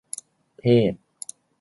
[0.57, 0.93] เพศ